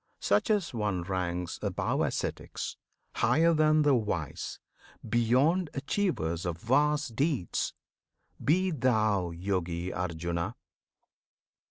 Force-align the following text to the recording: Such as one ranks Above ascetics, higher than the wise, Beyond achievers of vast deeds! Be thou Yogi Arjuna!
Such 0.19 0.49
as 0.49 0.73
one 0.73 1.03
ranks 1.03 1.59
Above 1.61 2.01
ascetics, 2.01 2.75
higher 3.13 3.53
than 3.53 3.83
the 3.83 3.93
wise, 3.93 4.57
Beyond 5.07 5.69
achievers 5.75 6.43
of 6.43 6.57
vast 6.57 7.15
deeds! 7.15 7.75
Be 8.43 8.71
thou 8.71 9.29
Yogi 9.29 9.93
Arjuna! 9.93 10.55